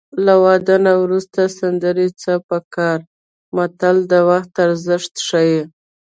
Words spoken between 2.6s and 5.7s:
کار متل د وخت ارزښت ښيي